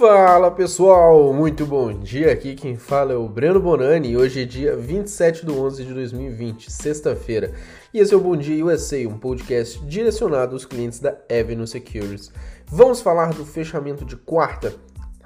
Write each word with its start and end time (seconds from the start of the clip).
Fala 0.00 0.50
pessoal, 0.50 1.30
muito 1.30 1.66
bom 1.66 1.92
dia. 1.92 2.32
Aqui 2.32 2.54
quem 2.54 2.74
fala 2.74 3.12
é 3.12 3.16
o 3.16 3.28
Breno 3.28 3.60
Bonani 3.60 4.08
e 4.08 4.16
hoje 4.16 4.40
é 4.40 4.44
dia 4.46 4.74
27 4.74 5.44
de 5.44 5.52
11 5.52 5.84
de 5.84 5.92
2020, 5.92 6.72
sexta-feira. 6.72 7.52
E 7.92 7.98
esse 7.98 8.14
é 8.14 8.16
o 8.16 8.20
Bom 8.20 8.34
Dia 8.34 8.64
USA, 8.64 8.96
um 9.06 9.18
podcast 9.18 9.78
direcionado 9.84 10.54
aos 10.54 10.64
clientes 10.64 11.00
da 11.00 11.18
Avenue 11.30 11.66
Securities. 11.66 12.32
Vamos 12.66 13.02
falar 13.02 13.34
do 13.34 13.44
fechamento 13.44 14.02
de 14.02 14.16
quarta, 14.16 14.74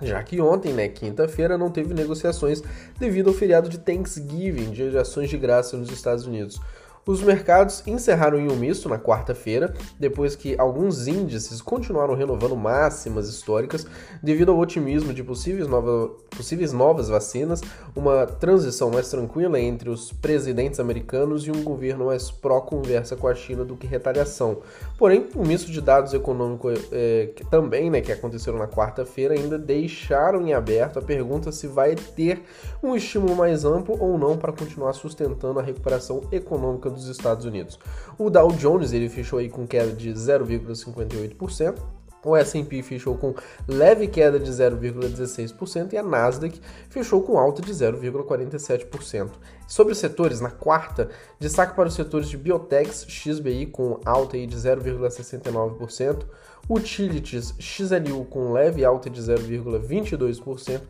já 0.02 0.20
que 0.24 0.40
ontem, 0.40 0.72
né, 0.72 0.88
quinta-feira, 0.88 1.56
não 1.56 1.70
teve 1.70 1.94
negociações 1.94 2.60
devido 2.98 3.28
ao 3.28 3.34
feriado 3.34 3.68
de 3.68 3.78
Thanksgiving, 3.78 4.72
dia 4.72 4.90
de 4.90 4.98
ações 4.98 5.30
de 5.30 5.38
graça 5.38 5.76
nos 5.76 5.92
Estados 5.92 6.26
Unidos. 6.26 6.60
Os 7.06 7.20
mercados 7.20 7.86
encerraram 7.86 8.38
em 8.38 8.50
um 8.50 8.56
misto 8.56 8.88
na 8.88 8.98
quarta-feira, 8.98 9.74
depois 10.00 10.34
que 10.34 10.58
alguns 10.58 11.06
índices 11.06 11.60
continuaram 11.60 12.14
renovando 12.14 12.56
máximas 12.56 13.28
históricas 13.28 13.86
devido 14.22 14.52
ao 14.52 14.58
otimismo 14.58 15.12
de 15.12 15.22
possíveis, 15.22 15.68
nova, 15.68 16.10
possíveis 16.34 16.72
novas 16.72 17.10
vacinas, 17.10 17.60
uma 17.94 18.26
transição 18.26 18.90
mais 18.90 19.10
tranquila 19.10 19.60
entre 19.60 19.90
os 19.90 20.12
presidentes 20.12 20.80
americanos 20.80 21.46
e 21.46 21.50
um 21.50 21.62
governo 21.62 22.06
mais 22.06 22.30
pró-conversa 22.30 23.16
com 23.16 23.28
a 23.28 23.34
China 23.34 23.66
do 23.66 23.76
que 23.76 23.86
retaliação. 23.86 24.62
Porém, 24.96 25.28
o 25.34 25.42
um 25.42 25.46
misto 25.46 25.70
de 25.70 25.82
dados 25.82 26.14
econômicos 26.14 26.88
é, 26.90 27.28
que 27.36 27.44
também, 27.44 27.90
né, 27.90 28.00
que 28.00 28.12
aconteceram 28.12 28.56
na 28.56 28.66
quarta-feira, 28.66 29.34
ainda 29.34 29.58
deixaram 29.58 30.40
em 30.46 30.54
aberto 30.54 30.98
a 30.98 31.02
pergunta 31.02 31.52
se 31.52 31.66
vai 31.66 31.94
ter 31.94 32.42
um 32.82 32.96
estímulo 32.96 33.36
mais 33.36 33.66
amplo 33.66 33.94
ou 34.00 34.16
não 34.16 34.38
para 34.38 34.52
continuar 34.52 34.94
sustentando 34.94 35.58
a 35.60 35.62
recuperação 35.62 36.22
econômica 36.32 36.93
dos 36.94 37.08
Estados 37.08 37.44
Unidos. 37.44 37.78
O 38.18 38.30
Dow 38.30 38.50
Jones 38.52 38.92
ele 38.92 39.08
fechou 39.08 39.38
aí 39.38 39.48
com 39.48 39.66
queda 39.66 39.92
de 39.92 40.12
0,58%. 40.12 41.78
O 42.24 42.34
S&P 42.34 42.82
fechou 42.82 43.18
com 43.18 43.34
leve 43.68 44.08
queda 44.08 44.40
de 44.40 44.50
0,16% 44.50 45.92
e 45.92 45.98
a 45.98 46.02
Nasdaq 46.02 46.58
fechou 46.88 47.22
com 47.22 47.38
alta 47.38 47.60
de 47.60 47.70
0,47%. 47.70 49.30
Sobre 49.68 49.92
os 49.92 49.98
setores, 49.98 50.40
na 50.40 50.50
quarta, 50.50 51.10
destaque 51.38 51.74
para 51.74 51.88
os 51.88 51.94
setores 51.94 52.28
de 52.30 52.38
Biotechs 52.38 53.04
XBI 53.06 53.66
com 53.66 54.00
alta 54.06 54.38
de 54.38 54.56
0,69%, 54.56 56.24
Utilities 56.68 57.54
XLU 57.58 58.24
com 58.24 58.52
leve 58.52 58.84
alta 58.86 59.10
de 59.10 59.20
0,22%, 59.20 60.80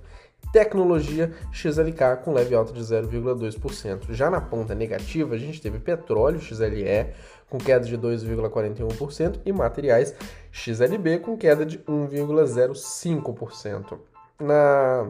Tecnologia 0.53 1.33
XLK 1.53 2.23
com 2.25 2.33
leve 2.33 2.55
alta 2.55 2.73
de 2.73 2.81
0,2%. 2.81 4.13
Já 4.13 4.31
na 4.31 4.41
ponta 4.41 4.75
negativa, 4.75 5.35
a 5.35 5.39
gente 5.39 5.61
teve 5.61 5.79
petróleo 5.79 6.41
XLE 6.41 7.13
com 7.49 7.59
queda 7.59 7.85
de 7.85 7.99
2,41% 7.99 9.41
e 9.45 9.53
materiais 9.53 10.15
XLB 10.51 11.19
com 11.19 11.37
queda 11.37 11.67
de 11.67 11.79
1,05%. 11.81 13.99
Na 14.41 15.07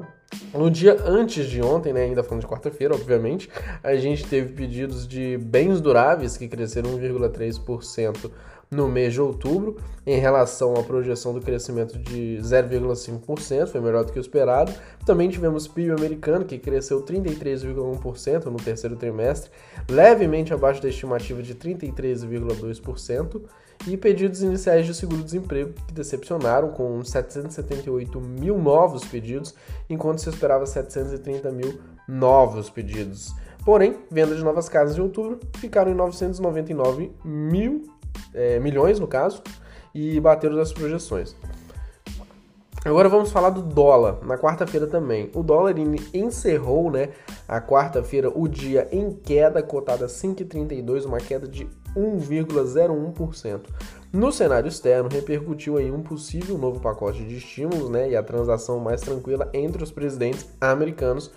no 0.52 0.70
dia 0.70 0.96
antes 1.05 1.46
de 1.46 1.62
ontem, 1.62 1.92
né, 1.92 2.02
ainda 2.02 2.22
falando 2.22 2.42
de 2.42 2.48
quarta-feira, 2.48 2.94
obviamente, 2.94 3.48
a 3.82 3.94
gente 3.94 4.27
teve 4.27 4.52
pedidos 4.52 5.06
de 5.06 5.38
bens 5.38 5.80
duráveis 5.80 6.36
que 6.36 6.48
cresceram 6.48 6.98
1,3% 6.98 8.30
no 8.70 8.88
mês 8.88 9.12
de 9.12 9.20
outubro, 9.20 9.76
em 10.06 10.18
relação 10.18 10.74
à 10.74 10.82
projeção 10.82 11.32
do 11.32 11.40
crescimento 11.40 11.98
de 11.98 12.38
0,5%, 12.42 13.66
foi 13.68 13.80
melhor 13.80 14.04
do 14.04 14.12
que 14.12 14.18
o 14.18 14.20
esperado. 14.20 14.72
Também 15.06 15.28
tivemos 15.28 15.66
PIB 15.66 15.92
americano, 15.92 16.44
que 16.44 16.58
cresceu 16.58 17.02
33,1% 17.02 18.46
no 18.46 18.56
terceiro 18.56 18.96
trimestre, 18.96 19.50
levemente 19.88 20.52
abaixo 20.52 20.82
da 20.82 20.88
estimativa 20.88 21.42
de 21.42 21.54
33,2%, 21.54 23.42
e 23.86 23.96
pedidos 23.96 24.42
iniciais 24.42 24.86
de 24.86 24.94
seguro-desemprego, 24.94 25.74
que 25.86 25.92
decepcionaram, 25.92 26.70
com 26.70 27.02
778 27.02 28.20
mil 28.20 28.58
novos 28.58 29.04
pedidos, 29.04 29.54
enquanto 29.90 30.20
se 30.20 30.28
esperava 30.28 30.64
730 30.64 31.50
mil 31.50 31.78
novos 32.08 32.70
pedidos. 32.70 33.34
Porém, 33.64 33.96
venda 34.10 34.34
de 34.34 34.44
novas 34.44 34.68
casas 34.68 34.94
de 34.94 35.00
outubro 35.00 35.40
ficaram 35.56 35.90
em 35.90 35.94
999 35.94 37.12
mil 37.24 37.83
é, 38.33 38.58
milhões 38.58 38.98
no 38.98 39.07
caso, 39.07 39.42
e 39.95 40.19
bateram 40.20 40.58
as 40.61 40.73
projeções. 40.73 41.35
Agora 42.85 43.08
vamos 43.08 43.33
falar 43.33 43.48
do 43.48 43.63
dólar, 43.63 44.19
na 44.27 44.36
quarta-feira 44.36 44.86
também. 44.86 45.30
O 45.35 45.42
dólar 45.42 45.75
encerrou 46.13 46.91
né, 46.91 47.11
a 47.48 47.58
quarta-feira 47.58 48.30
o 48.35 48.47
dia 48.47 48.86
em 48.92 49.11
queda, 49.11 49.63
cotada 49.63 50.07
5,32, 50.07 51.07
uma 51.07 51.19
queda 51.19 51.48
de 51.48 51.67
1,01%. 51.97 53.61
No 54.13 54.31
cenário 54.31 54.69
externo, 54.69 55.08
repercutiu 55.11 55.81
em 55.81 55.91
um 55.91 56.02
possível 56.02 56.58
novo 56.58 56.79
pacote 56.79 57.25
de 57.25 57.36
estímulos 57.36 57.89
né, 57.89 58.11
e 58.11 58.17
a 58.17 58.23
transação 58.23 58.79
mais 58.79 59.01
tranquila 59.01 59.48
entre 59.55 59.83
os 59.83 59.91
presidentes 59.91 60.46
americanos. 60.61 61.31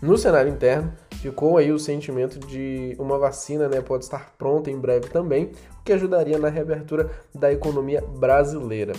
No 0.00 0.16
cenário 0.16 0.52
interno, 0.52 0.92
ficou 1.22 1.56
aí 1.56 1.70
o 1.70 1.78
sentimento 1.78 2.40
de 2.40 2.96
uma 2.98 3.16
vacina 3.16 3.68
né, 3.68 3.80
pode 3.80 4.02
estar 4.02 4.34
pronta 4.36 4.72
em 4.72 4.76
breve 4.76 5.08
também, 5.08 5.52
o 5.78 5.84
que 5.84 5.92
ajudaria 5.92 6.36
na 6.36 6.48
reabertura 6.48 7.10
da 7.32 7.52
economia 7.52 8.02
brasileira. 8.02 8.92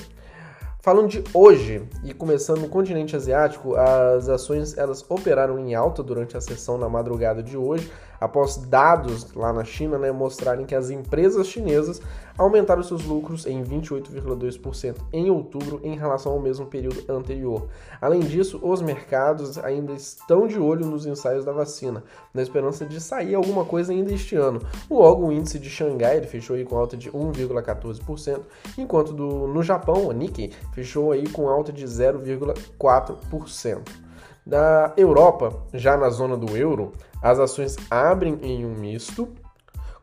Falando 0.79 1.09
de 1.09 1.23
hoje 1.33 1.81
e 2.03 2.13
começando 2.13 2.61
no 2.61 2.69
continente 2.69 3.13
asiático, 3.13 3.75
as 3.75 4.29
ações 4.29 4.77
elas 4.77 5.05
operaram 5.09 5.59
em 5.59 5.75
alta 5.75 6.01
durante 6.01 6.37
a 6.37 6.41
sessão 6.41 6.77
na 6.77 6.87
madrugada 6.87 7.43
de 7.43 7.57
hoje, 7.57 7.91
após 8.23 8.55
dados 8.55 9.33
lá 9.33 9.51
na 9.51 9.65
China 9.65 9.97
né, 9.97 10.09
mostrarem 10.09 10.65
que 10.65 10.73
as 10.73 10.89
empresas 10.89 11.45
chinesas 11.45 12.01
aumentaram 12.37 12.81
seus 12.81 13.03
lucros 13.03 13.45
em 13.45 13.61
28,2% 13.61 14.95
em 15.11 15.29
outubro 15.29 15.81
em 15.83 15.97
relação 15.97 16.31
ao 16.31 16.39
mesmo 16.39 16.65
período 16.65 17.03
anterior. 17.11 17.67
Além 17.99 18.21
disso, 18.21 18.61
os 18.63 18.81
mercados 18.81 19.57
ainda 19.57 19.91
estão 19.91 20.47
de 20.47 20.57
olho 20.57 20.85
nos 20.85 21.05
ensaios 21.05 21.43
da 21.43 21.51
vacina, 21.51 22.01
na 22.33 22.41
esperança 22.41 22.85
de 22.85 23.01
sair 23.01 23.35
alguma 23.35 23.65
coisa 23.65 23.91
ainda 23.91 24.13
este 24.13 24.37
ano. 24.37 24.61
Logo, 24.89 25.27
o 25.27 25.31
índice 25.33 25.59
de 25.59 25.69
Xangai 25.69 26.21
fechou 26.21 26.55
aí 26.55 26.63
com 26.63 26.77
alta 26.77 26.95
de 26.95 27.11
1,14%, 27.11 28.39
enquanto 28.77 29.11
do, 29.11 29.47
no 29.47 29.61
Japão, 29.61 30.07
o 30.07 30.13
Nikkei 30.13 30.53
fechou 30.71 31.11
aí 31.11 31.27
com 31.27 31.49
alta 31.49 31.73
de 31.73 31.85
0,4%. 31.85 33.81
Da 34.45 34.93
Europa, 34.97 35.53
já 35.73 35.95
na 35.95 36.09
zona 36.09 36.35
do 36.35 36.57
euro, 36.57 36.91
as 37.23 37.39
ações 37.39 37.77
abrem 37.89 38.37
em 38.43 38.65
um 38.65 38.75
misto, 38.75 39.29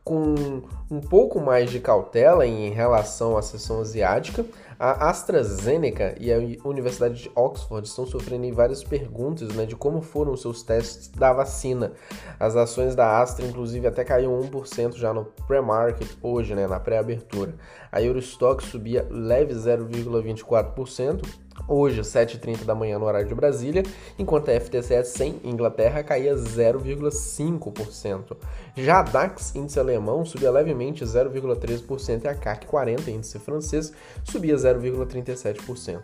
com 0.03 0.63
um 0.89 0.99
pouco 0.99 1.39
mais 1.39 1.69
de 1.69 1.79
cautela 1.79 2.47
em 2.47 2.71
relação 2.71 3.37
à 3.37 3.41
sessão 3.43 3.79
asiática. 3.79 4.43
A 4.79 5.11
AstraZeneca 5.11 6.15
e 6.19 6.33
a 6.33 6.37
Universidade 6.67 7.21
de 7.21 7.31
Oxford 7.35 7.87
estão 7.87 8.07
sofrendo 8.07 8.51
várias 8.51 8.83
perguntas 8.83 9.49
né, 9.53 9.63
de 9.67 9.75
como 9.75 10.01
foram 10.01 10.33
os 10.33 10.41
seus 10.41 10.63
testes 10.63 11.07
da 11.09 11.31
vacina. 11.31 11.91
As 12.39 12.55
ações 12.55 12.95
da 12.95 13.21
Astra, 13.21 13.45
inclusive, 13.45 13.85
até 13.85 14.03
caíram 14.03 14.39
1% 14.39 14.95
já 14.95 15.13
no 15.13 15.25
pré-market 15.45 16.07
hoje, 16.23 16.55
né, 16.55 16.65
na 16.65 16.79
pré-abertura. 16.79 17.53
A 17.91 18.01
Eurostock 18.01 18.63
subia 18.63 19.05
leve 19.07 19.53
0,24%, 19.53 21.21
hoje, 21.67 22.01
7h30 22.01 22.65
da 22.65 22.75
manhã 22.75 22.99
no 22.99 23.05
horário 23.05 23.27
de 23.27 23.35
Brasília, 23.35 23.83
enquanto 24.17 24.49
a 24.49 24.59
FTSE 24.59 25.03
100 25.03 25.41
Inglaterra 25.43 26.03
caía 26.03 26.35
0,5%. 26.35 28.37
Já 28.75 28.99
a 28.99 29.03
DAX, 29.03 29.55
índice 29.55 29.79
alemão, 29.79 30.25
subia 30.25 30.51
levemente 30.51 31.03
0,3% 31.03 32.23
e 32.23 32.27
a 32.27 32.35
CAC 32.35 32.65
40, 32.65 33.11
índice 33.11 33.39
francês, 33.39 33.91
subia 34.23 34.55
0,37%. 34.55 36.01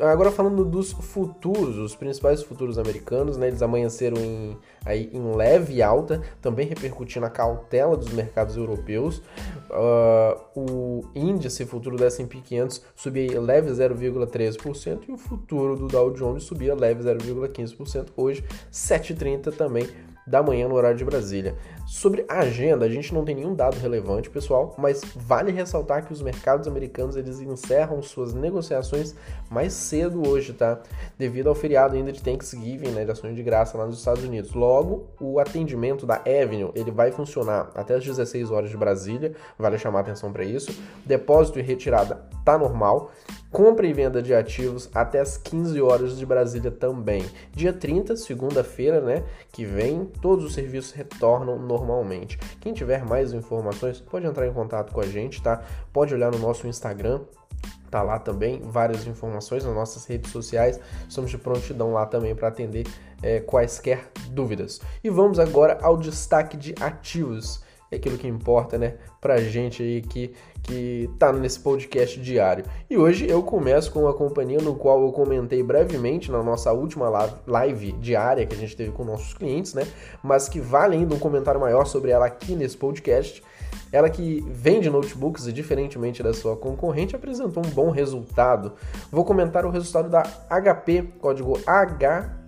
Agora 0.00 0.30
falando 0.30 0.64
dos 0.64 0.92
futuros, 0.92 1.76
os 1.78 1.94
principais 1.94 2.42
futuros 2.42 2.78
americanos, 2.78 3.36
né, 3.36 3.48
eles 3.48 3.62
amanheceram 3.62 4.18
em, 4.18 4.56
aí, 4.84 5.10
em 5.12 5.34
leve 5.34 5.82
alta, 5.82 6.20
também 6.40 6.66
repercutindo 6.66 7.24
a 7.24 7.30
cautela 7.30 7.96
dos 7.96 8.12
mercados 8.12 8.56
europeus. 8.56 9.22
Uh, 9.70 10.60
o 10.60 11.04
índice 11.14 11.64
futuro 11.64 11.96
do 11.96 12.04
S&P 12.04 12.40
500 12.40 12.82
subia 12.94 13.40
leve 13.40 13.70
0,13% 13.70 15.08
e 15.08 15.12
o 15.12 15.16
futuro 15.16 15.76
do 15.76 15.88
Dow 15.88 16.10
Jones 16.12 16.44
subia 16.44 16.74
leve 16.74 17.02
0,15%. 17.02 18.08
Hoje, 18.16 18.44
7,30 18.70 19.54
também 19.56 19.88
da 20.26 20.42
manhã 20.42 20.68
no 20.68 20.74
horário 20.74 20.98
de 20.98 21.04
Brasília. 21.04 21.54
Sobre 21.86 22.26
a 22.28 22.40
agenda, 22.40 22.84
a 22.84 22.88
gente 22.88 23.14
não 23.14 23.24
tem 23.24 23.36
nenhum 23.36 23.54
dado 23.54 23.78
relevante, 23.78 24.28
pessoal, 24.28 24.74
mas 24.76 25.02
vale 25.14 25.52
ressaltar 25.52 26.04
que 26.04 26.12
os 26.12 26.20
mercados 26.20 26.66
americanos 26.66 27.14
eles 27.14 27.40
encerram 27.40 28.02
suas 28.02 28.34
negociações 28.34 29.14
mais 29.48 29.72
cedo 29.72 30.28
hoje, 30.28 30.52
tá? 30.52 30.80
Devido 31.16 31.48
ao 31.48 31.54
feriado 31.54 31.94
ainda 31.94 32.10
de 32.10 32.20
Thanksgiving, 32.20 32.90
né, 32.90 33.04
de 33.04 33.12
ações 33.12 33.36
de 33.36 33.42
graça 33.42 33.78
lá 33.78 33.86
nos 33.86 33.98
Estados 33.98 34.24
Unidos. 34.24 34.52
Logo, 34.52 35.06
o 35.20 35.38
atendimento 35.38 36.04
da 36.04 36.16
Avenue, 36.16 36.72
ele 36.74 36.90
vai 36.90 37.12
funcionar 37.12 37.70
até 37.72 37.94
as 37.94 38.04
16 38.04 38.50
horas 38.50 38.68
de 38.68 38.76
Brasília, 38.76 39.36
vale 39.56 39.78
chamar 39.78 40.00
atenção 40.00 40.32
para 40.32 40.42
isso. 40.42 40.76
Depósito 41.04 41.60
e 41.60 41.62
retirada 41.62 42.35
tá 42.46 42.56
normal. 42.56 43.10
Compra 43.50 43.86
e 43.86 43.92
venda 43.92 44.22
de 44.22 44.32
ativos 44.32 44.88
até 44.94 45.18
as 45.18 45.36
15 45.36 45.80
horas 45.82 46.16
de 46.16 46.24
Brasília 46.24 46.70
também. 46.70 47.26
Dia 47.52 47.72
30, 47.72 48.16
segunda-feira, 48.16 49.00
né, 49.00 49.24
que 49.50 49.64
vem, 49.64 50.04
todos 50.22 50.44
os 50.44 50.54
serviços 50.54 50.92
retornam 50.92 51.58
normalmente. 51.58 52.38
Quem 52.60 52.72
tiver 52.72 53.04
mais 53.04 53.32
informações, 53.32 54.00
pode 54.00 54.26
entrar 54.26 54.46
em 54.46 54.52
contato 54.52 54.92
com 54.92 55.00
a 55.00 55.06
gente, 55.06 55.42
tá? 55.42 55.60
Pode 55.92 56.14
olhar 56.14 56.30
no 56.30 56.38
nosso 56.38 56.68
Instagram, 56.68 57.20
tá 57.90 58.02
lá 58.02 58.18
também 58.18 58.60
várias 58.62 59.06
informações 59.06 59.64
nas 59.64 59.74
nossas 59.74 60.04
redes 60.06 60.30
sociais. 60.30 60.78
Estamos 61.08 61.30
de 61.30 61.38
prontidão 61.38 61.92
lá 61.92 62.06
também 62.06 62.34
para 62.34 62.48
atender 62.48 62.86
é, 63.22 63.40
quaisquer 63.40 64.08
dúvidas. 64.30 64.80
E 65.02 65.10
vamos 65.10 65.40
agora 65.40 65.78
ao 65.82 65.96
destaque 65.96 66.56
de 66.56 66.74
ativos. 66.80 67.65
É 67.90 67.96
aquilo 67.96 68.18
que 68.18 68.26
importa, 68.26 68.76
né, 68.76 68.94
pra 69.20 69.38
gente 69.38 69.82
aí 69.82 70.02
que, 70.02 70.32
que 70.62 71.08
tá 71.18 71.32
nesse 71.32 71.60
podcast 71.60 72.20
diário. 72.20 72.64
E 72.90 72.96
hoje 72.96 73.28
eu 73.28 73.42
começo 73.42 73.92
com 73.92 74.00
uma 74.00 74.12
companhia 74.12 74.58
no 74.58 74.74
qual 74.74 75.02
eu 75.02 75.12
comentei 75.12 75.62
brevemente 75.62 76.30
na 76.30 76.42
nossa 76.42 76.72
última 76.72 77.08
live 77.46 77.92
diária 77.92 78.44
que 78.44 78.54
a 78.54 78.58
gente 78.58 78.76
teve 78.76 78.90
com 78.90 79.04
nossos 79.04 79.34
clientes, 79.34 79.72
né, 79.74 79.86
mas 80.22 80.48
que 80.48 80.60
vale 80.60 80.96
ainda 80.96 81.14
um 81.14 81.18
comentário 81.18 81.60
maior 81.60 81.86
sobre 81.86 82.10
ela 82.10 82.26
aqui 82.26 82.54
nesse 82.54 82.76
podcast. 82.76 83.42
Ela 83.92 84.10
que 84.10 84.44
vende 84.50 84.90
notebooks 84.90 85.46
e, 85.46 85.52
diferentemente 85.52 86.22
da 86.22 86.34
sua 86.34 86.56
concorrente, 86.56 87.14
apresentou 87.14 87.64
um 87.64 87.70
bom 87.70 87.90
resultado. 87.90 88.72
Vou 89.10 89.24
comentar 89.24 89.64
o 89.64 89.70
resultado 89.70 90.10
da 90.10 90.22
HP, 90.50 91.02
código 91.20 91.58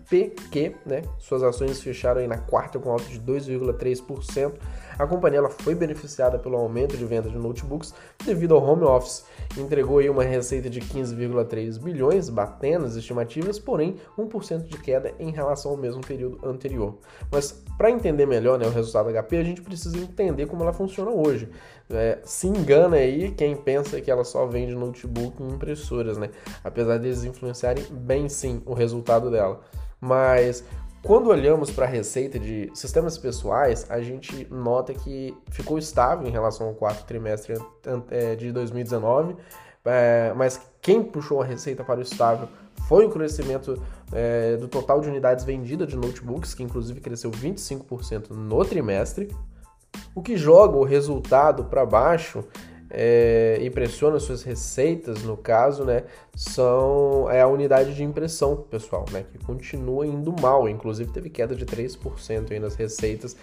HPQ, 0.08 0.74
né? 0.86 1.02
Suas 1.18 1.42
ações 1.42 1.82
fecharam 1.82 2.26
na 2.26 2.38
quarta 2.38 2.78
com 2.78 2.90
alta 2.90 3.04
de 3.04 3.20
2,3%. 3.20 4.54
A 4.98 5.06
companhia 5.06 5.38
ela 5.38 5.50
foi 5.50 5.74
beneficiada 5.76 6.38
pelo 6.38 6.56
aumento 6.56 6.96
de 6.96 7.04
venda 7.04 7.28
de 7.28 7.38
notebooks 7.38 7.94
devido 8.24 8.54
ao 8.54 8.64
home 8.64 8.82
office. 8.82 9.24
Entregou 9.56 9.98
aí 9.98 10.10
uma 10.10 10.24
receita 10.24 10.68
de 10.68 10.80
15,3 10.80 11.78
bilhões, 11.78 12.28
batendo 12.28 12.86
as 12.86 12.96
estimativas, 12.96 13.60
porém 13.60 13.96
1% 14.18 14.66
de 14.66 14.78
queda 14.78 15.12
em 15.20 15.30
relação 15.30 15.70
ao 15.72 15.76
mesmo 15.76 16.00
período 16.00 16.40
anterior. 16.44 16.98
Mas 17.30 17.52
para 17.76 17.90
entender 17.90 18.26
melhor 18.26 18.58
né, 18.58 18.66
o 18.66 18.70
resultado 18.70 19.12
da 19.12 19.22
HP, 19.22 19.36
a 19.36 19.44
gente 19.44 19.62
precisa 19.62 19.96
entender 19.98 20.46
como 20.46 20.64
ela 20.64 20.72
funciona 20.72 21.10
hoje. 21.10 21.48
É, 21.90 22.18
se 22.24 22.48
engana 22.48 22.96
aí 22.96 23.30
quem 23.30 23.56
pensa 23.56 24.00
que 24.00 24.10
ela 24.10 24.24
só 24.24 24.46
vende 24.46 24.74
notebook 24.74 25.40
e 25.40 25.46
impressoras, 25.46 26.18
né? 26.18 26.28
Apesar 26.64 26.98
deles 26.98 27.24
influenciarem 27.24 27.84
bem 27.90 28.28
sim 28.28 28.60
o 28.66 28.74
resultado 28.74 29.30
dela. 29.30 29.60
Mas 30.00 30.64
quando 31.02 31.30
olhamos 31.30 31.70
para 31.70 31.86
a 31.86 31.88
receita 31.88 32.38
de 32.38 32.70
sistemas 32.74 33.16
pessoais, 33.16 33.86
a 33.88 34.00
gente 34.00 34.46
nota 34.50 34.92
que 34.92 35.36
ficou 35.50 35.78
estável 35.78 36.26
em 36.26 36.30
relação 36.30 36.68
ao 36.68 36.74
quarto 36.74 37.04
trimestre 37.06 37.54
é, 38.10 38.34
de 38.34 38.52
2019, 38.52 39.36
é, 39.84 40.32
mas 40.36 40.60
quem 40.82 41.02
puxou 41.02 41.40
a 41.40 41.44
receita 41.44 41.84
para 41.84 42.00
o 42.00 42.02
estável 42.02 42.48
foi 42.88 43.06
o 43.06 43.10
crescimento 43.10 43.80
é, 44.12 44.56
do 44.56 44.68
total 44.68 45.00
de 45.00 45.08
unidades 45.08 45.44
vendidas 45.44 45.88
de 45.88 45.96
notebooks, 45.96 46.54
que 46.54 46.62
inclusive 46.62 47.00
cresceu 47.00 47.30
25% 47.30 48.30
no 48.30 48.64
trimestre. 48.64 49.28
O 50.14 50.22
que 50.22 50.36
joga 50.36 50.76
o 50.76 50.84
resultado 50.84 51.64
para 51.64 51.86
baixo 51.86 52.44
é, 52.90 53.58
impressiona 53.62 54.18
suas 54.18 54.42
receitas, 54.42 55.22
no 55.22 55.36
caso, 55.36 55.84
né, 55.84 56.04
são 56.34 57.30
é 57.30 57.40
a 57.40 57.46
unidade 57.46 57.94
de 57.94 58.02
impressão, 58.02 58.56
pessoal, 58.56 59.04
né, 59.10 59.24
que 59.30 59.38
continua 59.44 60.06
indo 60.06 60.34
mal, 60.40 60.68
inclusive 60.68 61.12
teve 61.12 61.28
queda 61.28 61.54
de 61.54 61.66
3% 61.66 62.50
aí 62.50 62.58
nas 62.58 62.74
receitas 62.74 63.36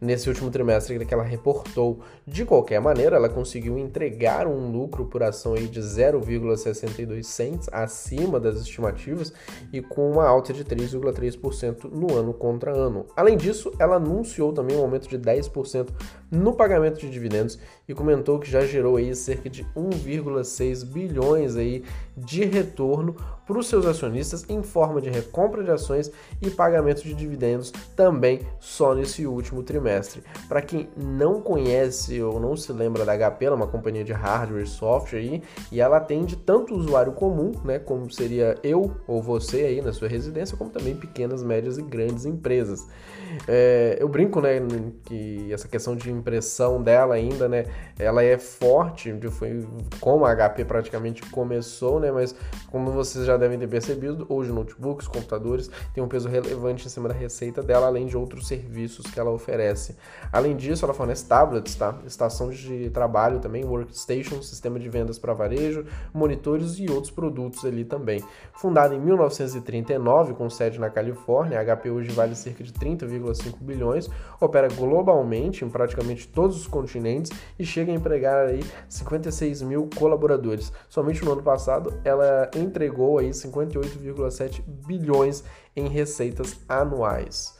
nesse 0.00 0.28
último 0.28 0.50
trimestre 0.50 1.04
que 1.04 1.14
ela 1.14 1.22
reportou. 1.22 2.00
De 2.26 2.44
qualquer 2.44 2.80
maneira, 2.80 3.16
ela 3.16 3.28
conseguiu 3.28 3.78
entregar 3.78 4.46
um 4.46 4.70
lucro 4.70 5.06
por 5.06 5.22
ação 5.22 5.54
aí 5.54 5.66
de 5.66 5.80
0,62 5.80 7.22
cents 7.22 7.68
acima 7.72 8.38
das 8.38 8.60
estimativas 8.60 9.32
e 9.72 9.80
com 9.80 10.10
uma 10.10 10.26
alta 10.26 10.52
de 10.52 10.64
3,3% 10.64 11.90
no 11.90 12.14
ano 12.14 12.34
contra 12.34 12.72
ano. 12.72 13.06
Além 13.16 13.36
disso, 13.36 13.72
ela 13.78 13.96
anunciou 13.96 14.52
também 14.52 14.76
um 14.76 14.82
aumento 14.82 15.08
de 15.08 15.18
10% 15.18 15.88
no 16.34 16.52
pagamento 16.52 16.98
de 16.98 17.10
dividendos 17.10 17.58
e 17.88 17.94
comentou 17.94 18.38
que 18.38 18.50
já 18.50 18.64
gerou 18.66 18.96
aí 18.96 19.14
cerca 19.14 19.48
de 19.48 19.64
1,6 19.76 20.84
bilhões 20.84 21.56
aí 21.56 21.84
de 22.16 22.44
retorno 22.44 23.16
para 23.46 23.58
os 23.58 23.66
seus 23.66 23.84
acionistas 23.86 24.44
em 24.48 24.62
forma 24.62 25.00
de 25.00 25.10
recompra 25.10 25.62
de 25.62 25.70
ações 25.70 26.10
e 26.40 26.48
pagamento 26.50 27.02
de 27.02 27.14
dividendos 27.14 27.72
também 27.94 28.40
só 28.58 28.94
nesse 28.94 29.26
último 29.26 29.62
trimestre. 29.62 30.22
Para 30.48 30.62
quem 30.62 30.88
não 30.96 31.40
conhece 31.40 32.22
ou 32.22 32.40
não 32.40 32.56
se 32.56 32.72
lembra 32.72 33.04
da 33.04 33.16
HP, 33.16 33.44
ela 33.44 33.56
é 33.56 33.58
uma 33.58 33.66
companhia 33.66 34.04
de 34.04 34.12
hardware 34.12 34.64
e 34.64 34.66
software 34.66 35.18
aí, 35.18 35.42
e 35.70 35.80
ela 35.80 35.98
atende 35.98 36.36
tanto 36.36 36.74
o 36.74 36.78
usuário 36.78 37.12
comum, 37.12 37.52
né, 37.64 37.78
como 37.78 38.10
seria 38.10 38.56
eu 38.62 38.94
ou 39.06 39.22
você 39.22 39.62
aí 39.62 39.82
na 39.82 39.92
sua 39.92 40.08
residência, 40.08 40.56
como 40.56 40.70
também 40.70 40.96
pequenas, 40.96 41.42
médias 41.42 41.76
e 41.78 41.82
grandes 41.82 42.24
empresas. 42.24 42.86
É, 43.48 43.96
eu 44.00 44.08
brinco, 44.08 44.40
né, 44.40 44.60
que 45.04 45.52
essa 45.52 45.68
questão 45.68 45.96
de 45.96 46.10
impressão 46.10 46.82
dela 46.82 47.14
ainda, 47.14 47.48
né, 47.48 47.66
ela 47.98 48.22
é 48.22 48.38
forte, 48.38 49.12
foi 49.30 49.66
como 50.00 50.24
a 50.24 50.34
HP 50.34 50.64
praticamente 50.64 51.22
começou, 51.30 52.00
né, 52.04 52.12
mas 52.12 52.34
como 52.70 52.90
vocês 52.90 53.24
já 53.24 53.36
devem 53.36 53.58
ter 53.58 53.68
percebido, 53.68 54.26
hoje 54.28 54.52
notebooks, 54.52 55.08
computadores 55.08 55.70
têm 55.92 56.02
um 56.02 56.08
peso 56.08 56.28
relevante 56.28 56.86
em 56.86 56.90
cima 56.90 57.08
da 57.08 57.14
receita 57.14 57.62
dela, 57.62 57.86
além 57.86 58.06
de 58.06 58.16
outros 58.16 58.46
serviços 58.46 59.06
que 59.06 59.18
ela 59.18 59.30
oferece. 59.30 59.96
Além 60.32 60.56
disso, 60.56 60.84
ela 60.84 60.94
fornece 60.94 61.26
tablets, 61.26 61.74
tá? 61.74 61.98
estação 62.06 62.50
de 62.50 62.90
trabalho 62.90 63.40
também, 63.40 63.64
workstation, 63.64 64.42
sistema 64.42 64.78
de 64.78 64.88
vendas 64.88 65.18
para 65.18 65.32
varejo, 65.32 65.86
monitores 66.12 66.78
e 66.78 66.90
outros 66.90 67.10
produtos 67.10 67.64
ali 67.64 67.84
também. 67.84 68.22
Fundada 68.52 68.94
em 68.94 69.00
1939, 69.00 70.34
com 70.34 70.50
sede 70.50 70.78
na 70.78 70.90
Califórnia, 70.90 71.60
a 71.60 71.76
HP 71.76 71.90
hoje 71.90 72.10
vale 72.10 72.34
cerca 72.34 72.62
de 72.62 72.72
30,5 72.72 73.56
bilhões, 73.60 74.10
opera 74.40 74.68
globalmente 74.68 75.64
em 75.64 75.68
praticamente 75.68 76.28
todos 76.28 76.56
os 76.56 76.66
continentes 76.66 77.30
e 77.58 77.64
chega 77.64 77.92
a 77.92 77.94
empregar 77.94 78.46
aí 78.46 78.60
56 78.88 79.62
mil 79.62 79.88
colaboradores. 79.96 80.72
Somente 80.88 81.24
no 81.24 81.32
ano 81.32 81.42
passado, 81.42 81.93
ela 82.04 82.50
entregou 82.54 83.18
aí 83.18 83.30
58,7 83.30 84.62
bilhões 84.86 85.44
em 85.76 85.88
receitas 85.88 86.56
anuais. 86.68 87.58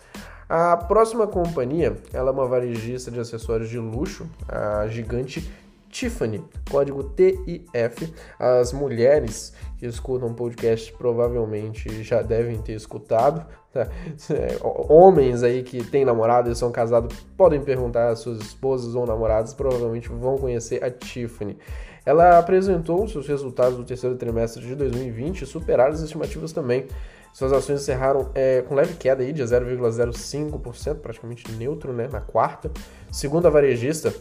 A 0.49 0.77
próxima 0.77 1.27
companhia, 1.27 1.97
ela 2.13 2.31
é 2.31 2.33
uma 2.33 2.47
varejista 2.47 3.11
de 3.11 3.19
acessórios 3.19 3.69
de 3.69 3.79
luxo, 3.79 4.27
a 4.47 4.87
gigante 4.89 5.51
Tiffany, 5.95 6.45
código 6.69 7.05
TIF. 7.05 8.13
As 8.37 8.73
mulheres 8.73 9.55
que 9.79 9.87
escutam 9.87 10.29
o 10.29 10.35
podcast 10.35 10.93
provavelmente 10.95 12.03
já 12.03 12.21
devem 12.21 12.59
ter 12.59 12.73
escutado. 12.73 13.47
Tá? 13.73 13.89
Homens 14.89 15.45
aí 15.45 15.63
que 15.63 15.85
têm 15.85 16.05
namorado 16.05 16.51
e 16.51 16.57
são 16.57 16.73
casados 16.73 17.17
podem 17.37 17.63
perguntar 17.63 18.09
às 18.09 18.19
suas 18.19 18.41
esposas 18.41 18.97
ou 18.97 19.07
namoradas, 19.07 19.55
provavelmente 19.55 20.09
vão 20.09 20.37
conhecer 20.37 20.83
a 20.83 20.91
Tiffany. 20.91 21.57
Ela 22.05 22.39
apresentou 22.39 23.09
seus 23.09 23.27
resultados 23.27 23.77
do 23.77 23.85
terceiro 23.85 24.17
trimestre 24.17 24.65
de 24.65 24.75
2020 24.75 25.43
e 25.43 25.47
superaram 25.47 25.93
as 25.93 26.01
estimativas 26.01 26.53
também. 26.53 26.87
Suas 27.33 27.53
ações 27.53 27.81
encerraram 27.81 28.31
é, 28.35 28.63
com 28.63 28.75
leve 28.75 28.95
queda 28.95 29.23
aí 29.23 29.33
de 29.33 29.43
0,05%, 29.43 30.97
praticamente 30.97 31.51
neutro 31.53 31.93
né, 31.93 32.09
na 32.13 32.21
quarta. 32.21 32.71
Segundo 33.11 33.47
a 33.47 33.51
varejista, 33.51 34.15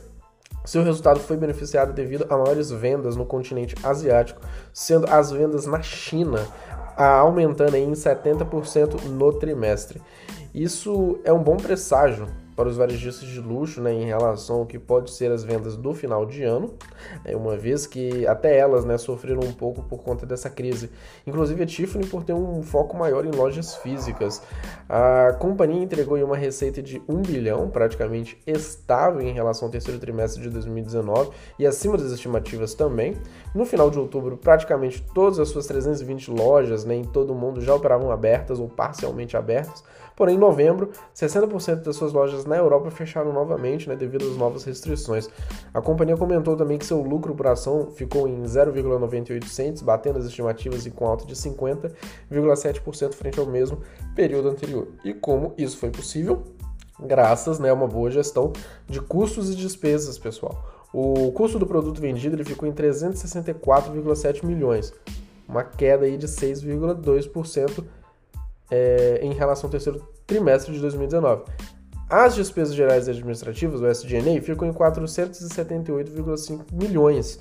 seu 0.66 0.82
resultado 0.82 1.20
foi 1.20 1.36
beneficiado 1.36 1.94
devido 1.94 2.26
a 2.30 2.38
maiores 2.38 2.72
vendas 2.72 3.16
no 3.16 3.26
continente 3.26 3.76
asiático, 3.84 4.42
sendo 4.74 5.08
as 5.12 5.30
vendas 5.30 5.66
na 5.66 5.82
China 5.82 6.40
aumentando 6.96 7.76
em 7.76 7.92
70% 7.92 9.04
no 9.04 9.34
trimestre. 9.34 10.02
Isso 10.54 11.20
é 11.24 11.34
um 11.34 11.44
bom 11.44 11.58
presságio 11.58 12.28
para 12.56 12.68
os 12.70 12.78
varejistas 12.78 13.28
de 13.28 13.40
luxo 13.40 13.82
né, 13.82 13.94
em 13.94 14.06
relação 14.06 14.58
ao 14.58 14.66
que 14.66 14.80
pode 14.80 15.12
ser 15.12 15.32
as 15.32 15.44
vendas 15.44 15.76
do 15.76 15.94
final 15.94 16.26
de 16.26 16.44
ano, 16.44 16.74
né, 17.24 17.36
uma 17.36 17.56
vez 17.56 17.86
que 17.86 18.26
até 18.28 18.58
elas 18.58 18.86
né, 18.86 18.98
sofreram 18.98 19.42
um 19.42 19.54
pouco 19.54 19.84
por 19.84 20.04
conta 20.04 20.26
dessa 20.26 20.50
crise. 20.50 20.90
Inclusive 21.26 21.64
a 21.64 21.66
Tiffany 21.66 22.06
por 22.06 22.24
ter 22.24 22.34
um 22.34 22.62
foco 22.64 22.98
maior 22.98 23.26
em 23.26 23.32
lojas 23.32 23.76
físicas. 23.76 24.42
A 24.88 25.34
companhia 25.40 25.84
entregou 25.84 26.18
uma 26.24 26.38
receita 26.38 26.82
de 26.82 27.02
1 27.08 27.22
bilhão, 27.22 27.70
praticamente 27.70 28.38
estável 28.46 29.22
em 29.22 29.34
relação 29.34 29.68
ao 29.68 29.72
terceiro 29.72 30.00
trimestre 30.00 30.42
de 30.42 30.50
2019 30.50 31.32
e 31.58 31.66
acima 31.66 31.98
das 31.98 32.12
estimativas 32.12 32.74
também. 32.74 33.16
No 33.54 33.66
final 33.66 33.90
de 33.90 34.00
outubro, 34.00 34.38
praticamente 34.38 35.04
todas 35.14 35.40
as 35.40 35.50
suas 35.50 35.66
320 35.68 36.32
lojas 36.32 36.86
né, 36.86 36.96
em 36.96 37.04
todo 37.04 37.34
o 37.34 37.36
mundo 37.36 37.62
já 37.62 37.74
operavam 37.74 38.12
abertas 38.12 38.60
ou 38.60 38.68
parcialmente 38.68 39.36
abertas, 39.36 39.84
porém 40.16 40.36
em 40.36 40.40
novembro, 40.40 40.92
60% 41.16 41.84
das 41.84 41.96
suas 41.96 42.14
lojas 42.14 42.46
na 42.46 42.58
Europa 42.58 42.92
fecharam 42.92 43.34
novamente 43.34 43.88
né, 43.90 43.96
devido 43.96 44.26
às 44.26 44.38
novas 44.38 44.64
restrições. 44.64 45.30
A 45.74 45.82
companhia 45.82 46.18
comentou 46.18 46.56
também 46.56 46.78
que 46.78 46.86
seu 46.86 47.02
lucro 47.02 47.34
por 47.36 47.48
ação 47.48 47.92
ficou 47.92 48.28
em 48.28 48.44
0,98 48.44 49.46
cents, 49.46 49.82
batendo 49.82 50.20
as 50.20 50.26
estimativas 50.26 50.86
e 50.86 50.92
com 50.92 51.06
alta 51.06 51.26
de 51.26 51.36
50,7% 51.36 53.14
frente 53.14 53.40
ao 53.40 53.46
mesmo 53.46 53.80
período 54.16 54.50
anterior. 54.50 54.88
E 55.04 55.14
como 55.14 55.54
isso 55.58 55.78
foi 55.78 55.90
possível? 55.90 56.44
Graças 57.00 57.60
né, 57.60 57.70
a 57.70 57.74
uma 57.74 57.88
boa 57.88 58.10
gestão 58.12 58.54
de 58.88 59.02
custos 59.02 59.50
e 59.50 59.56
despesas, 59.56 60.18
pessoal. 60.18 60.84
O 60.94 61.32
custo 61.32 61.58
do 61.58 61.66
produto 61.66 62.00
vendido 62.00 62.36
ele 62.36 62.44
ficou 62.44 62.70
em 62.70 62.72
364,7 62.72 64.46
milhões, 64.46 64.94
uma 65.48 65.64
queda 65.64 66.06
aí 66.06 66.18
de 66.18 66.28
6,2% 66.28 67.84
é, 68.70 69.20
em 69.22 69.34
relação 69.34 69.68
ao 69.68 69.72
terceiro 69.72 70.08
trimestre 70.26 70.74
de 70.74 70.80
2019. 70.80 71.44
As 72.10 72.36
despesas 72.36 72.76
gerais 72.76 73.08
administrativas, 73.10 73.82
o 73.82 73.88
SG&A, 73.88 74.42
ficam 74.42 74.68
em 74.68 74.74
478,5 74.74 76.66
milhões, 76.72 77.40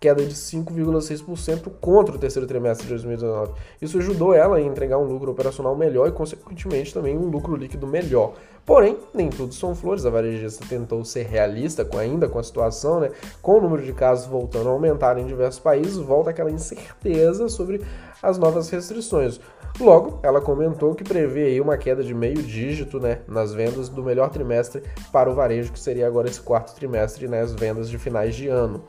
queda 0.00 0.24
de 0.24 0.34
5,6% 0.34 1.70
contra 1.78 2.16
o 2.16 2.18
terceiro 2.18 2.48
trimestre 2.48 2.86
de 2.86 2.94
2019. 2.94 3.52
Isso 3.82 3.98
ajudou 3.98 4.32
ela 4.32 4.56
a 4.56 4.60
entregar 4.60 4.96
um 4.96 5.04
lucro 5.04 5.30
operacional 5.30 5.76
melhor 5.76 6.08
e, 6.08 6.12
consequentemente, 6.12 6.94
também 6.94 7.18
um 7.18 7.28
lucro 7.28 7.54
líquido 7.54 7.86
melhor. 7.86 8.32
Porém, 8.64 8.96
nem 9.12 9.28
tudo 9.28 9.52
são 9.52 9.74
flores. 9.74 10.06
A 10.06 10.10
varejista 10.10 10.64
tentou 10.66 11.04
ser 11.04 11.26
realista 11.26 11.84
com, 11.84 11.98
ainda 11.98 12.28
com 12.28 12.38
a 12.38 12.42
situação, 12.42 13.00
né? 13.00 13.10
Com 13.42 13.58
o 13.58 13.60
número 13.60 13.82
de 13.82 13.92
casos 13.92 14.26
voltando 14.26 14.70
a 14.70 14.72
aumentar 14.72 15.18
em 15.18 15.26
diversos 15.26 15.60
países, 15.60 15.98
volta 15.98 16.30
aquela 16.30 16.50
incerteza 16.50 17.48
sobre 17.50 17.82
as 18.22 18.38
novas 18.38 18.70
restrições. 18.70 19.38
Logo, 19.78 20.18
ela 20.22 20.40
comentou 20.40 20.94
que 20.94 21.04
prevê 21.04 21.44
aí 21.44 21.60
uma 21.60 21.76
queda 21.76 22.02
de 22.02 22.14
meio 22.14 22.42
dígito 22.42 22.98
né, 22.98 23.20
nas 23.26 23.52
vendas 23.52 23.88
do 23.88 24.02
melhor 24.02 24.30
trimestre 24.30 24.82
para 25.12 25.30
o 25.30 25.34
varejo, 25.34 25.72
que 25.72 25.80
seria 25.80 26.06
agora 26.06 26.28
esse 26.28 26.40
quarto 26.40 26.74
trimestre 26.74 27.28
nas 27.28 27.52
né, 27.52 27.58
vendas 27.58 27.88
de 27.88 27.98
finais 27.98 28.34
de 28.34 28.48
ano. 28.48 28.82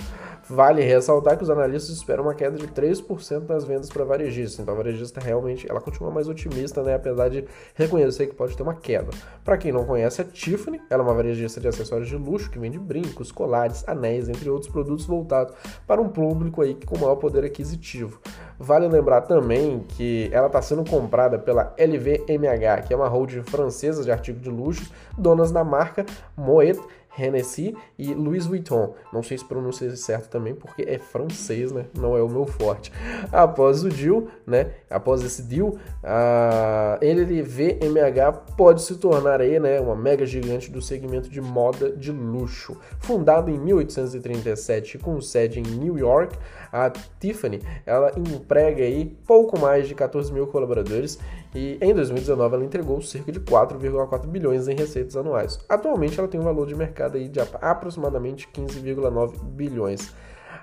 Vale 0.51 0.84
ressaltar 0.84 1.38
que 1.38 1.43
os 1.43 1.50
analistas 1.50 1.96
esperam 1.96 2.25
uma 2.25 2.36
queda 2.36 2.58
de 2.58 2.67
3% 2.67 3.48
nas 3.48 3.63
vendas 3.63 3.89
para 3.89 4.03
varejista. 4.03 4.62
Então 4.62 4.74
a 4.74 4.77
varejista 4.77 5.22
realmente 5.22 5.65
ela 5.70 5.79
continua 5.79 6.12
mais 6.12 6.27
otimista, 6.27 6.84
né? 6.84 6.93
Apesar 6.93 7.29
de 7.29 7.46
reconhecer 7.74 8.27
que 8.27 8.36
pode 8.36 8.58
ter 8.58 8.62
uma 8.62 8.74
queda. 8.74 9.12
Para 9.46 9.58
quem 9.58 9.72
não 9.72 9.86
conhece, 9.86 10.20
a 10.20 10.25
Tiffany 10.25 10.81
ela 10.89 11.03
é 11.03 11.05
uma 11.05 11.13
varejista 11.13 11.62
de 11.62 11.70
acessórios 11.70 12.10
de 12.10 12.17
luxo 12.17 12.51
que 12.51 12.60
vende 12.60 12.77
brincos, 12.77 13.31
colares, 13.31 13.88
anéis, 13.88 14.27
entre 14.27 14.50
outros 14.50 14.70
produtos 14.70 15.05
voltados 15.05 15.55
para 15.88 16.01
um 16.01 16.10
público 16.10 16.62
aí 16.62 16.77
com 16.86 16.98
maior 17.00 17.15
poder 17.15 17.46
aquisitivo. 17.46 18.20
Vale 18.60 18.89
lembrar 18.89 19.22
também 19.22 19.79
que 19.88 20.29
ela 20.34 20.48
está 20.48 20.62
sendo 20.62 20.84
comprada 20.84 21.39
pela 21.39 21.74
LVMH, 21.79 22.88
que 22.88 22.93
é 22.93 22.98
uma 22.98 23.08
holding 23.08 23.41
francesa 23.41 24.03
de 24.03 24.12
artigos 24.12 24.41
de 24.41 24.50
luxo, 24.50 24.91
donas 25.17 25.50
da 25.50 25.63
marca 25.63 26.05
Moet 26.36 26.77
Hennessy 27.17 27.75
e 27.97 28.13
Louis 28.13 28.45
Vuitton. 28.45 28.95
Não 29.11 29.21
sei 29.21 29.37
se 29.37 29.45
pronuncia 29.45 29.95
certo 29.95 30.29
também, 30.29 30.55
porque 30.55 30.83
é 30.83 30.97
francês, 30.97 31.71
né? 31.71 31.85
Não 31.97 32.15
é 32.15 32.21
o 32.21 32.29
meu 32.29 32.45
forte. 32.45 32.91
Após 33.31 33.83
o 33.83 33.89
deal, 33.89 34.27
né? 34.45 34.71
Após 34.89 35.23
esse 35.23 35.43
deal, 35.43 35.75
a 36.03 36.99
LVMH 37.01 38.55
pode 38.55 38.81
se 38.81 38.95
tornar 38.95 39.41
aí, 39.41 39.59
né? 39.59 39.79
Uma 39.79 39.95
mega 39.95 40.25
gigante 40.25 40.71
do 40.71 40.81
segmento 40.81 41.29
de 41.29 41.41
moda 41.41 41.91
de 41.91 42.11
luxo. 42.11 42.77
Fundada 42.99 43.51
em 43.51 43.59
1837 43.59 44.97
com 44.97 45.19
sede 45.21 45.59
em 45.59 45.63
New 45.63 45.97
York, 45.97 46.37
a 46.71 46.89
Tiffany, 47.19 47.61
ela 47.85 48.11
emprega 48.17 48.83
aí 48.83 49.05
pouco 49.27 49.59
mais 49.59 49.87
de 49.87 49.95
14 49.95 50.31
mil 50.31 50.47
colaboradores 50.47 51.19
e 51.53 51.77
em 51.81 51.93
2019 51.93 52.55
ela 52.55 52.63
entregou 52.63 53.01
cerca 53.01 53.31
de 53.31 53.39
4,4 53.39 54.27
bilhões 54.27 54.67
em 54.67 54.75
receitas 54.75 55.17
anuais. 55.17 55.59
Atualmente 55.67 56.17
ela 56.17 56.27
tem 56.27 56.39
um 56.39 56.43
valor 56.43 56.67
de 56.67 56.75
mercado 56.75 57.17
aí 57.17 57.27
de 57.27 57.39
aproximadamente 57.39 58.47
15,9 58.53 59.43
bilhões. 59.43 60.13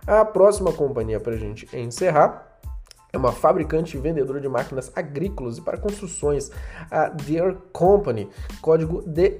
A 0.07 0.25
próxima 0.25 0.73
companhia 0.73 1.21
para 1.21 1.35
a 1.35 1.39
gente 1.39 1.69
encerrar 1.77 2.49
é 3.13 3.17
uma 3.17 3.33
fabricante 3.33 3.97
e 3.97 4.01
vendedora 4.01 4.41
de 4.41 4.49
máquinas 4.49 4.93
agrícolas 4.95 5.59
e 5.59 5.63
para 5.63 5.79
construções, 5.79 6.51
a 6.91 7.09
Deere 7.09 7.57
Company, 7.73 8.29
código 8.61 9.03
DE. 9.03 9.39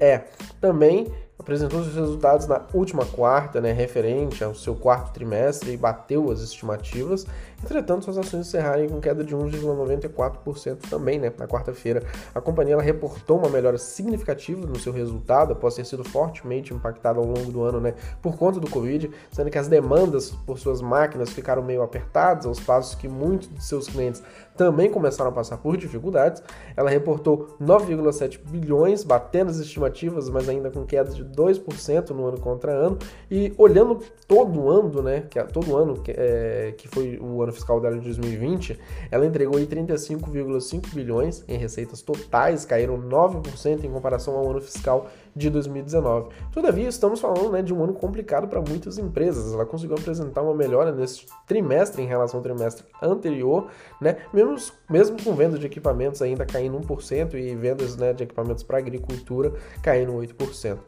Também 0.61 1.07
apresentou 1.39 1.83
seus 1.85 1.95
resultados 1.95 2.47
na 2.47 2.63
última 2.75 3.07
quarta, 3.07 3.61
né, 3.61 3.73
referente 3.73 4.43
ao 4.43 4.55
seu 4.55 4.75
quarto 4.75 5.13
trimestre 5.13 5.73
e 5.73 5.77
bateu 5.77 6.31
as 6.31 6.41
estimativas. 6.41 7.27
Entretanto, 7.63 8.05
suas 8.05 8.19
ações 8.19 8.47
encerraram 8.47 8.89
com 8.89 9.01
queda 9.01 9.25
de 9.25 9.35
1,94% 9.35 10.79
também 10.91 11.19
né, 11.19 11.33
na 11.37 11.47
quarta-feira. 11.47 12.03
A 12.35 12.41
companhia 12.41 12.75
ela 12.75 12.83
reportou 12.83 13.39
uma 13.39 13.49
melhora 13.49 13.79
significativa 13.79 14.67
no 14.67 14.79
seu 14.79 14.93
resultado 14.93 15.53
após 15.53 15.75
ter 15.75 15.85
sido 15.85 16.05
fortemente 16.05 16.75
impactada 16.75 17.19
ao 17.19 17.25
longo 17.25 17.51
do 17.51 17.63
ano 17.63 17.81
né, 17.81 17.95
por 18.21 18.37
conta 18.37 18.61
do 18.61 18.69
Covid, 18.71 19.11
sendo 19.33 19.51
que 19.51 19.59
as 19.59 19.69
demandas 19.69 20.31
por 20.47 20.59
suas 20.59 20.81
máquinas 20.81 21.31
ficaram 21.31 21.63
meio 21.63 21.83
apertadas, 21.83 22.47
aos 22.47 22.61
passos 22.61 22.95
que 22.95 23.09
muitos 23.09 23.49
de 23.49 23.65
seus 23.65 23.89
clientes 23.89 24.23
também 24.59 24.91
começaram 24.91 25.31
a 25.31 25.33
passar 25.33 25.57
por 25.59 25.77
dificuldades. 25.77 26.43
Ela 26.77 26.91
reportou 26.91 27.57
9,7 27.63 28.41
bilhões, 28.45 29.05
batendo 29.05 29.51
as 29.51 29.59
estimativas, 29.59 30.29
mas 30.29 30.49
ainda 30.49 30.69
com 30.69 30.85
queda 30.85 31.11
de 31.11 31.25
2% 31.25 32.11
no 32.11 32.27
ano 32.27 32.41
contra 32.41 32.73
ano. 32.73 32.99
E 33.31 33.55
olhando 33.57 34.01
todo 34.27 34.69
ano, 34.69 35.01
né, 35.01 35.23
que, 35.31 35.41
todo 35.45 35.77
ano 35.77 36.01
que, 36.03 36.11
é, 36.11 36.75
que 36.77 36.89
foi 36.89 37.19
o 37.23 37.41
ano 37.41 37.53
fiscal 37.53 37.81
dela 37.81 37.97
de 37.97 38.05
2020, 38.05 38.77
ela 39.13 39.25
entregou 39.25 39.61
35,5 39.61 40.93
bilhões 40.93 41.45
em 41.47 41.57
receitas 41.57 42.03
totais, 42.03 42.65
caíram 42.65 42.99
9% 43.01 43.85
em 43.85 43.91
comparação 43.91 44.35
ao 44.35 44.51
ano 44.51 44.61
fiscal 44.61 45.07
de 45.37 45.49
2019. 45.49 46.31
Todavia, 46.53 46.89
estamos 46.89 47.21
falando 47.21 47.53
né, 47.53 47.63
de 47.63 47.73
um 47.73 47.83
ano 47.83 47.95
complicado 47.95 48.49
para 48.49 48.61
muitas 48.61 48.99
empresas. 48.99 49.55
Ela 49.55 49.65
conseguiu 49.65 49.97
apresentar 49.97 50.43
uma 50.43 50.55
melhora 50.55 50.91
nesse 50.91 51.27
trimestre 51.47 52.03
em 52.03 52.07
relação 52.07 52.41
ao 52.41 52.43
trimestre 52.43 52.85
anterior, 53.01 53.69
né, 54.01 54.17
mesmo, 54.33 54.48
mesmo 54.89 55.23
com 55.23 55.35
vendas 55.35 55.61
de 55.61 55.67
equipamentos 55.67 56.23
ainda 56.23 56.47
caindo 56.47 56.79
1% 56.79 57.35
e 57.35 57.55
vendas 57.55 57.97
né, 57.97 58.13
de 58.13 58.25
equipamentos 58.25 58.63
para 58.63 58.79
agricultura 58.79 59.53
caindo 59.83 60.13
8% 60.13 60.79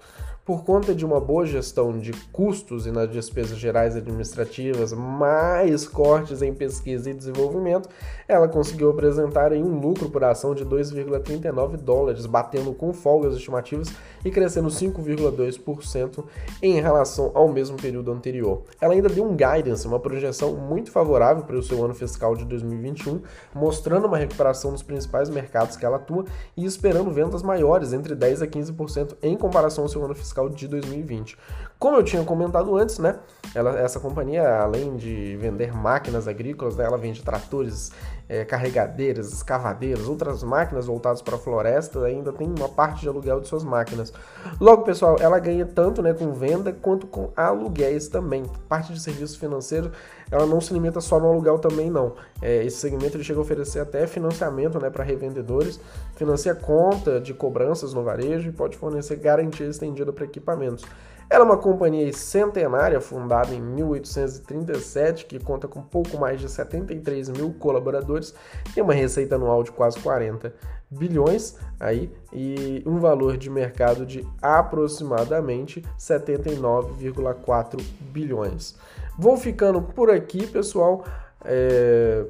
por 0.45 0.65
conta 0.65 0.95
de 0.95 1.05
uma 1.05 1.21
boa 1.21 1.47
gestão 1.47 1.99
de 1.99 2.13
custos 2.33 2.87
e 2.87 2.91
nas 2.91 3.11
despesas 3.11 3.59
gerais 3.59 3.95
administrativas, 3.95 4.93
mais 4.93 5.87
cortes 5.87 6.43
em 6.43 6.53
pesquisa 6.53 7.11
e 7.11 7.15
desenvolvimento, 7.15 7.89
ela 8.27 8.49
conseguiu 8.49 8.91
apresentar 8.91 9.53
um 9.53 9.79
lucro 9.79 10.09
por 10.09 10.25
ação 10.25 10.55
de 10.55 10.65
2,39 10.65 11.77
dólares, 11.77 12.27
batendo 12.27 12.73
com 12.73 12.93
folgas 12.93 13.35
estimativas 13.35 13.93
e 14.25 14.31
crescendo 14.31 14.69
5,2% 14.69 16.25
em 16.63 16.81
relação 16.81 17.31
ao 17.35 17.49
mesmo 17.49 17.77
período 17.77 18.11
anterior. 18.11 18.63
Ela 18.81 18.95
ainda 18.95 19.09
deu 19.09 19.25
um 19.25 19.37
guidance, 19.37 19.87
uma 19.87 20.01
projeção 20.01 20.55
muito 20.55 20.91
favorável 20.91 21.45
para 21.45 21.57
o 21.57 21.63
seu 21.63 21.85
ano 21.85 21.95
fiscal 21.95 22.35
de 22.35 22.45
2021, 22.45 23.21
mostrando 23.55 24.07
uma 24.07 24.17
recuperação 24.17 24.73
dos 24.73 24.83
principais 24.83 25.29
mercados 25.29 25.77
que 25.77 25.85
ela 25.85 25.97
atua 25.97 26.25
e 26.57 26.65
esperando 26.65 27.11
vendas 27.11 27.43
maiores, 27.43 27.93
entre 27.93 28.15
10 28.15 28.43
a 28.43 28.47
15% 28.47 29.17
em 29.23 29.37
comparação 29.37 29.85
ao 29.85 29.89
seu 29.89 30.05
ano 30.05 30.15
fiscal 30.15 30.40
fiscal 30.41 30.49
de 30.49 30.69
2020. 30.69 31.37
Como 31.79 31.97
eu 31.97 32.03
tinha 32.03 32.23
comentado 32.25 32.77
antes, 32.77 32.99
né? 32.99 33.19
Ela, 33.55 33.79
essa 33.79 33.99
companhia, 33.99 34.61
além 34.61 34.97
de 34.97 35.37
vender 35.37 35.75
máquinas 35.75 36.29
agrícolas, 36.29 36.77
né, 36.77 36.85
ela 36.85 36.97
vende 36.97 37.23
tratores, 37.23 37.91
é, 38.29 38.45
carregadeiras, 38.45 39.33
escavadeiras, 39.33 40.07
outras 40.07 40.43
máquinas 40.43 40.87
voltadas 40.87 41.21
para 41.21 41.35
a 41.35 41.39
floresta, 41.39 42.05
ainda 42.05 42.33
tem 42.33 42.47
uma 42.47 42.69
parte 42.69 43.01
de 43.01 43.09
aluguel 43.09 43.41
de 43.41 43.49
suas 43.49 43.65
máquinas. 43.65 44.13
Logo, 44.61 44.83
pessoal, 44.83 45.17
ela 45.19 45.39
ganha 45.39 45.67
tanto 45.67 46.03
né, 46.03 46.15
com 46.15 46.33
venda 46.33 46.73
quanto 46.73 47.07
com 47.07 47.31
aluguéis 47.35 48.09
também. 48.09 48.45
Parte 48.69 48.93
de 48.93 49.01
serviços 49.01 49.37
financeiros, 49.37 49.91
ela 50.31 50.47
não 50.47 50.61
se 50.61 50.73
limita 50.73 51.01
só 51.01 51.19
no 51.19 51.29
aluguel 51.29 51.59
também, 51.59 51.91
não. 51.91 52.15
É, 52.41 52.65
esse 52.65 52.77
segmento 52.77 53.17
ele 53.17 53.25
chega 53.25 53.39
a 53.39 53.43
oferecer 53.43 53.81
até 53.81 54.07
financiamento 54.07 54.79
né, 54.79 54.89
para 54.89 55.03
revendedores, 55.03 55.81
financia 56.15 56.55
conta 56.55 57.21
de 57.21 57.35
cobranças 57.35 57.93
no 57.93 58.03
varejo 58.03 58.49
e 58.49 58.53
pode 58.53 58.77
fornecer 58.77 59.17
garantia 59.17 59.67
estendida 59.67 60.13
para 60.13 60.25
equipamentos. 60.25 60.85
Ela 61.31 61.45
é 61.45 61.47
uma 61.47 61.57
companhia 61.57 62.13
centenária, 62.13 63.01
fundada 63.01 63.55
em 63.55 63.61
1837, 63.61 65.27
que 65.27 65.39
conta 65.39 65.69
com 65.69 65.81
pouco 65.81 66.19
mais 66.19 66.41
de 66.41 66.49
73 66.49 67.29
mil 67.29 67.55
colaboradores, 67.57 68.35
tem 68.75 68.83
uma 68.83 68.93
receita 68.93 69.37
anual 69.37 69.63
de 69.63 69.71
quase 69.71 70.01
40 70.01 70.53
bilhões 70.91 71.57
aí 71.79 72.13
e 72.33 72.83
um 72.85 72.99
valor 72.99 73.37
de 73.37 73.49
mercado 73.49 74.05
de 74.05 74.27
aproximadamente 74.43 75.85
79,4 75.97 77.81
bilhões. 78.01 78.75
Vou 79.17 79.37
ficando 79.37 79.81
por 79.81 80.11
aqui, 80.11 80.49
pessoal. 80.49 81.05
É... 81.45 82.25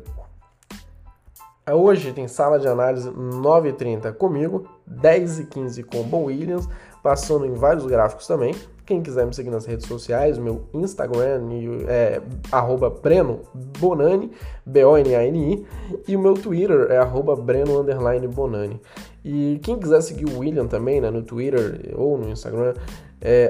Hoje 1.73 2.12
tem 2.12 2.28
sala 2.28 2.59
de 2.59 2.69
análise 2.69 3.09
9h30 3.09 4.12
comigo, 4.14 4.69
10h15 4.90 5.85
com 5.85 6.02
Bo 6.02 6.25
Williams, 6.25 6.69
passando 7.02 7.47
em 7.47 7.54
vários 7.54 7.87
gráficos 7.87 8.26
também. 8.26 8.54
Quem 8.90 9.00
quiser 9.00 9.25
me 9.25 9.32
seguir 9.32 9.50
nas 9.50 9.66
redes 9.66 9.87
sociais, 9.87 10.37
meu 10.37 10.64
Instagram 10.75 11.49
é 11.87 12.20
arroba 12.50 12.90
Breno 12.90 13.42
Bonani, 13.78 14.32
B-O-N-A-N-I, 14.66 15.64
e 16.09 16.16
o 16.16 16.18
meu 16.18 16.35
Twitter 16.35 16.88
é 16.90 16.97
arroba 16.97 17.37
Breno 17.37 17.85
Bonani. 18.26 18.80
E 19.25 19.61
quem 19.62 19.78
quiser 19.78 20.00
seguir 20.00 20.25
o 20.25 20.40
William 20.40 20.66
também, 20.66 21.00
né, 21.00 21.09
no 21.09 21.23
Twitter 21.23 21.94
ou 21.94 22.18
no 22.18 22.30
Instagram, 22.30 22.75
é 23.20 23.49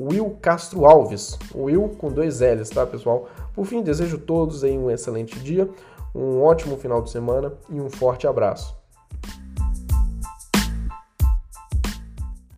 Will 0.00 0.36
Castro 0.42 0.84
Alves, 0.84 1.38
Will 1.54 1.90
com 1.90 2.10
dois 2.10 2.40
L's, 2.40 2.68
tá, 2.68 2.84
pessoal? 2.84 3.28
Por 3.54 3.64
fim, 3.64 3.82
desejo 3.82 4.16
a 4.16 4.20
todos 4.20 4.64
aí 4.64 4.76
um 4.76 4.90
excelente 4.90 5.38
dia, 5.38 5.70
um 6.12 6.42
ótimo 6.42 6.76
final 6.76 7.00
de 7.00 7.08
semana 7.08 7.52
e 7.70 7.80
um 7.80 7.88
forte 7.88 8.26
abraço. 8.26 8.81